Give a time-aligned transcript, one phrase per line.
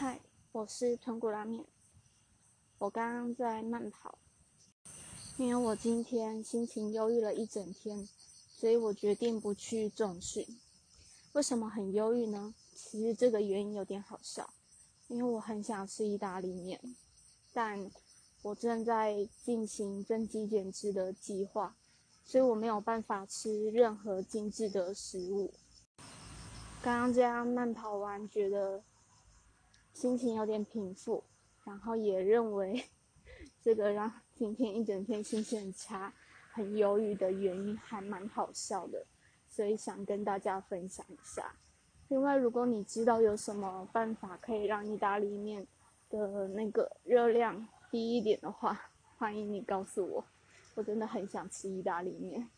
[0.00, 0.20] 嗨，
[0.52, 1.64] 我是豚骨拉面。
[2.78, 4.16] 我刚刚在慢跑，
[5.36, 8.08] 因为我今天心情忧郁了一整天，
[8.48, 10.46] 所以我决定不去重训。
[11.32, 12.54] 为什么很忧郁呢？
[12.76, 14.48] 其实这个原因有点好笑，
[15.08, 16.80] 因为我很想吃意大利面，
[17.52, 17.90] 但
[18.42, 21.74] 我正在进行增肌减脂的计划，
[22.24, 25.52] 所以我没有办法吃任何精致的食物。
[26.80, 28.80] 刚刚这样慢跑完，觉得
[29.98, 31.24] 心情有点平复，
[31.64, 32.84] 然后也认为
[33.60, 36.14] 这个让今天一整天心情很差、
[36.52, 39.04] 很忧郁的原因还蛮好笑的，
[39.48, 41.52] 所以想跟大家分享一下。
[42.06, 45.66] 另外，如果你知道有什么办法可以让意大利面
[46.08, 48.80] 的那个热量低一点的话，
[49.16, 50.24] 欢迎你告诉我，
[50.76, 52.48] 我真的很想吃意大利面。